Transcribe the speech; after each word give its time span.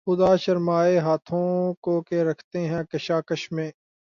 خدا 0.07 0.35
شرمائے 0.35 0.97
ہاتھوں 0.99 1.47
کو 1.81 2.01
کہ 2.01 2.21
رکھتے 2.23 2.59
ہیں 2.67 2.83
کشاکش 2.83 3.51
میں 3.51 3.69